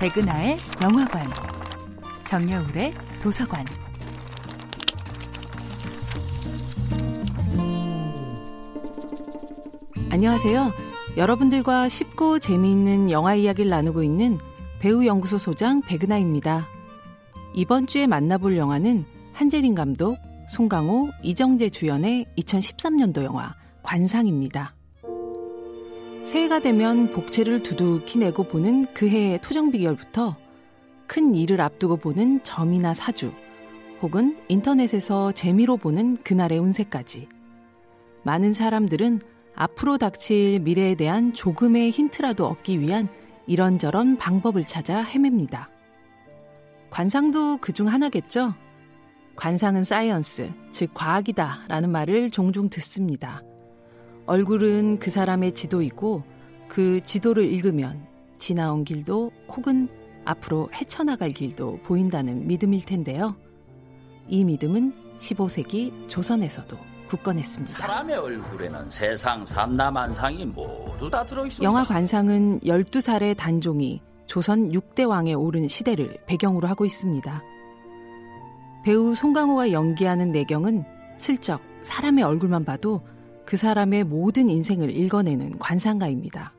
백은하의 0.00 0.56
영화관, 0.82 1.28
정여울의 2.24 2.94
도서관. 3.22 3.66
안녕하세요. 10.08 10.72
여러분들과 11.18 11.90
쉽고 11.90 12.38
재미있는 12.38 13.10
영화 13.10 13.34
이야기를 13.34 13.68
나누고 13.68 14.02
있는 14.02 14.38
배우 14.78 15.04
연구소 15.04 15.36
소장 15.36 15.82
백은하입니다. 15.82 16.66
이번 17.52 17.86
주에 17.86 18.06
만나볼 18.06 18.56
영화는 18.56 19.04
한재린 19.34 19.74
감독, 19.74 20.16
송강호, 20.48 21.10
이정재 21.22 21.68
주연의 21.68 22.24
2013년도 22.38 23.22
영화 23.24 23.52
관상입니다. 23.82 24.74
새해가 26.24 26.60
되면 26.60 27.10
복채를 27.10 27.62
두둑히 27.62 28.18
내고 28.18 28.44
보는 28.44 28.86
그 28.94 29.08
해의 29.08 29.40
토정비결부터 29.40 30.36
큰 31.06 31.34
일을 31.34 31.60
앞두고 31.60 31.96
보는 31.96 32.42
점이나 32.44 32.94
사주, 32.94 33.32
혹은 34.00 34.38
인터넷에서 34.48 35.32
재미로 35.32 35.76
보는 35.76 36.18
그날의 36.18 36.58
운세까지. 36.58 37.28
많은 38.22 38.52
사람들은 38.52 39.20
앞으로 39.56 39.98
닥칠 39.98 40.60
미래에 40.60 40.94
대한 40.94 41.32
조금의 41.32 41.90
힌트라도 41.90 42.46
얻기 42.46 42.80
위한 42.80 43.08
이런저런 43.46 44.16
방법을 44.16 44.62
찾아 44.64 45.02
헤맵니다. 45.02 45.68
관상도 46.90 47.58
그 47.58 47.72
중 47.72 47.88
하나겠죠? 47.88 48.54
관상은 49.34 49.84
science, 49.84 50.50
즉 50.70 50.90
과학이다 50.94 51.64
라는 51.68 51.90
말을 51.90 52.30
종종 52.30 52.68
듣습니다. 52.68 53.42
얼굴은 54.30 55.00
그 55.00 55.10
사람의 55.10 55.54
지도이고 55.54 56.22
그 56.68 57.00
지도를 57.00 57.46
읽으면 57.52 58.06
지나온 58.38 58.84
길도 58.84 59.32
혹은 59.48 59.88
앞으로 60.24 60.70
헤쳐나갈 60.72 61.32
길도 61.32 61.80
보인다는 61.82 62.46
믿음일 62.46 62.84
텐데요. 62.84 63.34
이 64.28 64.44
믿음은 64.44 64.92
15세기 65.18 66.08
조선에서도 66.08 66.78
굳건했습니다. 67.08 67.76
사람의 67.76 68.16
얼굴에는 68.18 68.88
세상 68.88 69.44
삼남한상이 69.44 70.46
모두 70.46 71.10
다 71.10 71.26
들어있습니다. 71.26 71.64
영화 71.64 71.82
관상은 71.82 72.60
12살의 72.60 73.36
단종이 73.36 74.00
조선 74.26 74.70
6대 74.70 75.08
왕에 75.08 75.34
오른 75.34 75.66
시대를 75.66 76.18
배경으로 76.28 76.68
하고 76.68 76.84
있습니다. 76.84 77.42
배우 78.84 79.12
송강호가 79.12 79.72
연기하는 79.72 80.30
내경은 80.30 80.84
슬쩍 81.16 81.60
사람의 81.82 82.22
얼굴만 82.22 82.64
봐도 82.64 83.02
그 83.50 83.56
사람의 83.56 84.04
모든 84.04 84.48
인생을 84.48 84.96
읽어내는 84.96 85.58
관상가입니다. 85.58 86.52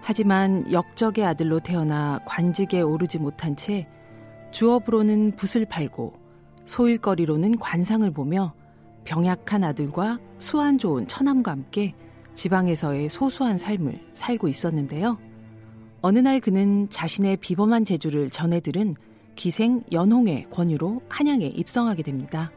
하지만 0.00 0.72
역적의 0.72 1.22
아들로 1.22 1.60
태어나 1.60 2.18
관직에 2.24 2.80
오르지 2.80 3.18
못한 3.18 3.54
채 3.56 3.86
주업으로는 4.52 5.36
붓을 5.36 5.66
팔고 5.66 6.14
소일거리로는 6.64 7.58
관상을 7.58 8.10
보며 8.10 8.54
병약한 9.04 9.64
아들과 9.64 10.18
수완 10.38 10.78
좋은 10.78 11.06
처남과 11.06 11.50
함께 11.50 11.94
지방에서의 12.32 13.10
소소한 13.10 13.58
삶을 13.58 14.00
살고 14.14 14.48
있었는데요. 14.48 15.18
어느 16.00 16.18
날 16.20 16.40
그는 16.40 16.88
자신의 16.88 17.36
비범한 17.36 17.84
재주를 17.84 18.30
전해들은 18.30 18.94
기생 19.34 19.82
연홍의 19.92 20.46
권유로 20.48 21.02
한양에 21.10 21.44
입성하게 21.44 22.02
됩니다. 22.02 22.50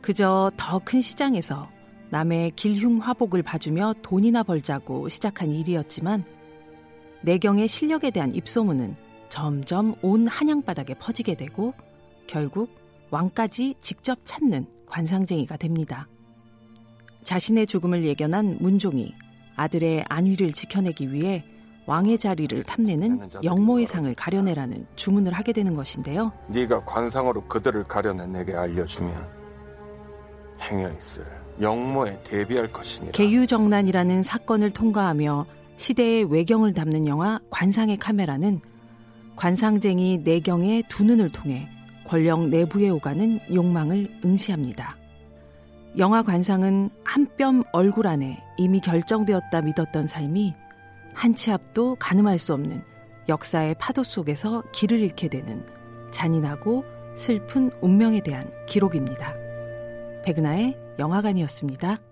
그저 0.00 0.50
더 0.56 0.80
큰 0.80 1.00
시장에서 1.00 1.68
남의 2.10 2.50
길흉 2.52 2.98
화복을 2.98 3.42
봐주며 3.42 3.94
돈이나 4.02 4.42
벌자고 4.42 5.08
시작한 5.08 5.52
일이었지만 5.52 6.24
내경의 7.22 7.68
실력에 7.68 8.10
대한 8.10 8.34
입소문은 8.34 8.96
점점 9.28 9.94
온 10.02 10.26
한양 10.26 10.62
바닥에 10.62 10.94
퍼지게 10.94 11.36
되고 11.36 11.72
결국 12.26 12.74
왕까지 13.10 13.76
직접 13.80 14.18
찾는 14.24 14.66
관상쟁이가 14.86 15.56
됩니다. 15.56 16.08
자신의 17.22 17.66
죽음을 17.66 18.04
예견한 18.04 18.58
문종이 18.60 19.14
아들의 19.56 20.04
안위를 20.08 20.52
지켜내기 20.52 21.12
위해 21.12 21.44
왕의 21.86 22.18
자리를 22.18 22.62
탐내는 22.64 23.20
영모의 23.44 23.86
상을 23.86 24.12
가려내라는 24.14 24.86
주문을 24.96 25.32
하게 25.32 25.52
되는 25.52 25.74
것인데요. 25.74 26.32
네가 26.48 26.84
관상으로 26.84 27.46
그들을 27.46 27.84
가려내 27.84 28.26
내게 28.26 28.54
알려주면 28.54 29.28
행여 30.60 30.90
있을 30.90 31.39
영모에 31.60 32.22
대비할 32.22 32.72
것이니라. 32.72 33.12
계유정난이라는 33.12 34.22
사건을 34.22 34.70
통과하며 34.70 35.46
시대의 35.76 36.24
외경을 36.24 36.74
담는 36.74 37.06
영화 37.06 37.40
관상의 37.50 37.96
카메라는 37.98 38.60
관상쟁이 39.36 40.18
내경의 40.18 40.84
두 40.88 41.04
눈을 41.04 41.30
통해 41.32 41.68
권력 42.06 42.48
내부에 42.48 42.88
오가는 42.90 43.38
욕망을 43.52 44.20
응시합니다. 44.24 44.96
영화 45.98 46.22
관상은 46.22 46.90
한 47.04 47.26
뼘 47.36 47.62
얼굴 47.72 48.06
안에 48.06 48.38
이미 48.58 48.80
결정되었다 48.80 49.62
믿었던 49.62 50.06
삶이 50.06 50.54
한 51.14 51.34
치 51.34 51.50
앞도 51.50 51.96
가늠할 51.96 52.38
수 52.38 52.52
없는 52.54 52.84
역사의 53.28 53.76
파도 53.78 54.02
속에서 54.02 54.62
길을 54.72 55.00
잃게 55.00 55.28
되는 55.28 55.64
잔인하고 56.12 56.84
슬픈 57.14 57.70
운명에 57.80 58.20
대한 58.22 58.50
기록입니다. 58.66 59.34
백은하의 60.24 60.76
영화관이었습니다. 61.00 62.09